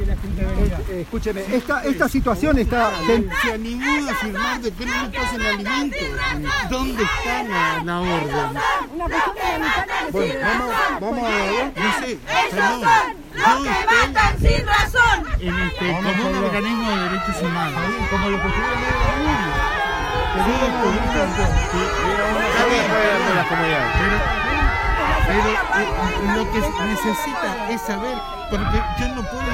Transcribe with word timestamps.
Eh, 0.00 1.00
escúcheme, 1.02 1.42
esta, 1.52 1.82
esta 1.84 2.08
situación 2.08 2.56
está... 2.58 2.92
ten- 3.06 3.28
Se 3.42 3.52
animó 3.52 4.10
a 4.10 4.14
firmar 4.14 4.60
de 4.60 4.70
que 4.72 4.86
no 4.86 5.02
le 5.02 5.08
pasen 5.18 5.42
alimentos. 5.42 5.98
¿Dónde 6.70 7.02
está 7.02 7.42
la, 7.42 7.82
la 7.84 8.00
orden? 8.00 8.60
Bueno, 10.12 10.34
vamos, 10.40 10.74
vamos 11.00 11.24
a 11.24 11.28
ver. 11.28 11.72
No 11.76 11.92
sé, 12.06 12.18
perdón. 12.50 12.82
¡Los 13.34 13.62
que 13.62 13.70
matan 13.70 14.38
sin 14.38 14.66
razón! 14.66 15.26
en 15.40 15.58
este, 15.60 15.86
como 15.92 16.28
un 16.28 16.44
organismo 16.44 16.90
de 16.90 16.96
derechos 17.02 17.42
humanos. 17.42 17.80
Como 18.10 18.28
lo 18.30 18.42
que 18.42 18.48
estuvieron 18.48 18.78
Sí, 20.38 20.52
está 23.38 23.54
bien, 23.62 23.84
pero, 23.98 24.18
pero 25.26 25.50
eh, 25.78 26.36
lo 26.36 26.52
que 26.52 26.60
se 26.60 26.84
necesita 26.84 27.70
es 27.70 27.80
saber, 27.82 28.18
porque 28.50 28.78
yo 29.00 29.08
no 29.14 29.22
puedo 29.22 29.50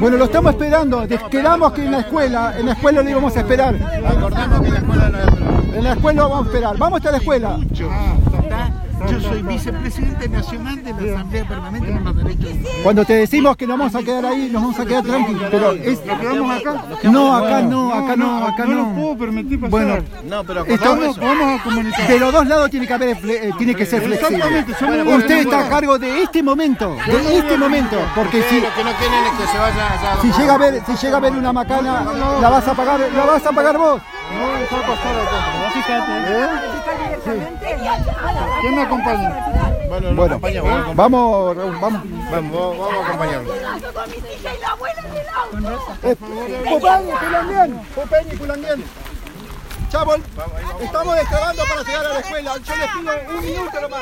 Bueno, 0.00 0.16
lo 0.16 0.24
estamos 0.24 0.52
esperando. 0.52 1.06
Quedamos 1.30 1.72
que 1.72 1.84
en 1.84 1.92
la 1.92 2.00
escuela, 2.00 2.54
en 2.58 2.66
la 2.66 2.72
escuela 2.72 3.02
le 3.02 3.10
íbamos 3.10 3.36
a 3.36 3.40
esperar. 3.40 3.74
Acordamos 4.06 4.60
que 4.60 4.70
la 4.70 4.78
escuela 4.78 5.08
no 5.08 5.18
es 5.18 5.74
En 5.76 5.84
la 5.84 5.92
escuela 5.92 6.22
vamos 6.22 6.46
a 6.46 6.50
esperar. 6.50 6.76
Vamos 6.76 6.96
hasta 6.98 7.10
la 7.12 7.18
escuela. 7.18 7.58
Yo 9.10 9.20
soy 9.20 9.42
vicepresidente 9.42 10.28
nacional 10.28 10.82
de 10.82 10.92
la 10.92 11.14
Asamblea 11.16 11.44
Permanente 11.46 11.92
por 11.92 12.02
los 12.02 12.16
Derechos 12.16 12.50
Humanos. 12.50 12.70
Cuando 12.82 13.04
te 13.04 13.12
decimos 13.14 13.56
que 13.56 13.66
nos 13.66 13.78
vamos 13.78 13.94
a 13.94 14.02
quedar 14.02 14.24
ahí, 14.26 14.48
nos 14.50 14.62
vamos 14.62 14.80
a 14.80 14.86
quedar 14.86 15.04
tranquilos. 15.04 15.42
Pero 15.50 15.72
es... 15.72 16.04
¿Nos 16.06 16.18
quedamos 16.18 16.50
acá? 16.60 16.84
No, 17.04 17.36
acá 17.36 17.62
no, 17.62 17.92
acá 17.92 18.16
no, 18.16 18.46
acá 18.46 18.64
No 18.64 18.74
no. 18.74 18.94
puedo 18.94 19.18
permitir 19.18 19.60
pasar. 19.60 19.70
Bueno, 19.70 19.96
No, 20.24 20.44
pero 20.44 20.64
Vamos, 20.64 21.04
eso. 21.16 21.20
vamos 21.20 21.60
a 21.60 21.62
comunicar. 21.62 22.08
de 22.08 22.18
los 22.18 22.32
dos 22.32 22.46
lados 22.46 22.70
tiene 22.70 22.86
que 22.86 22.94
haber, 22.94 23.16
eh, 23.30 23.50
tiene 23.58 23.74
que 23.74 23.86
ser 23.86 24.02
flexible. 24.02 24.64
Usted 25.16 25.38
está 25.38 25.66
a 25.66 25.68
cargo 25.68 25.98
de 25.98 26.22
este 26.22 26.42
momento, 26.42 26.96
de 27.06 27.38
este 27.38 27.56
momento, 27.58 27.96
porque 28.14 28.42
si, 28.44 28.60
Lo 28.60 28.74
que 28.74 28.84
no 28.84 28.90
quieren 28.92 29.24
es 29.24 29.32
que 29.32 29.46
se 29.52 29.58
vayan 29.58 29.92
allá. 29.92 30.16
si 30.22 30.32
llega 30.32 30.54
a 30.54 30.58
ver, 30.58 30.82
si 30.86 30.96
llega 31.06 31.16
a 31.16 31.20
ver 31.20 31.32
una 31.32 31.52
macana, 31.52 32.04
la 32.40 32.48
vas 32.50 32.66
a 32.66 32.74
pagar, 32.74 33.00
la 33.14 33.24
vas 33.26 33.46
a 33.46 33.52
pagar 33.52 33.76
vos. 33.78 34.00
No 34.32 34.40
vamos 34.40 34.72
a 34.72 34.86
pasar 34.86 35.14
acá. 35.20 35.38
¿Eh? 36.26 36.48
¿Quién 38.60 38.74
me 38.74 38.82
acompaña? 38.82 39.28
Bueno, 39.88 40.14
Bueno, 40.14 40.40
vamos, 40.94 41.56
Raúl, 41.56 41.76
vamos. 41.80 42.02
Vamos, 42.30 42.52
vamos, 42.52 42.78
vamos 42.78 42.92
a 42.92 43.06
acompañarlo. 43.06 43.52
con 43.92 44.10
hijas 44.10 44.54
y 44.56 44.60
la 44.60 44.68
abuela. 44.68 45.02
Eh. 46.02 46.16
Chavos, 49.88 50.18
estamos 50.80 51.14
descargando 51.14 51.62
para 51.64 51.82
llegar 51.84 52.06
a 52.06 52.08
la 52.08 52.18
escuela. 52.18 52.56
Yo 52.58 52.76
les 52.76 52.90
pido 52.90 53.12
un 53.38 53.44
minuto 53.44 53.80
nomás. 53.80 54.00